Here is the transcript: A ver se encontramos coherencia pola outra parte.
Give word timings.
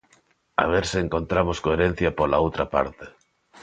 A 0.55 0.65
ver 0.71 0.85
se 0.91 0.97
encontramos 1.05 1.61
coherencia 1.65 2.09
pola 2.19 2.41
outra 2.45 2.65
parte. 2.73 3.05